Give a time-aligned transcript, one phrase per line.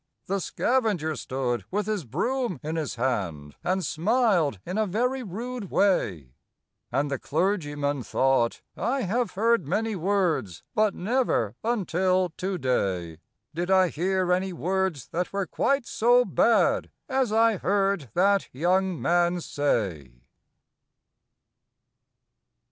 [0.25, 5.69] The scavenger stood with his broom in his hand, And smiled in a very rude
[5.69, 6.33] way;
[6.91, 13.19] And the clergyman thought, 'I have heard many words, But never, until to day,
[13.53, 18.99] Did I hear any words that were quite so bad As I heard that young
[18.99, 20.23] man say.'